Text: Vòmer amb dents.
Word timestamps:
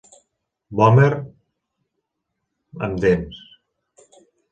Vòmer 0.77 1.09
amb 2.87 2.97
dents. 3.05 3.43